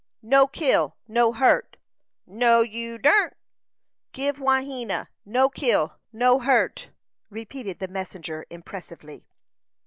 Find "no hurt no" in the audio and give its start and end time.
1.07-2.61